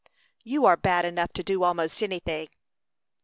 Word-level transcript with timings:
"You 0.43 0.65
are 0.65 0.77
bad 0.77 1.05
enough 1.05 1.31
to 1.33 1.43
do 1.43 1.61
almost 1.61 2.01
anything." 2.01 2.47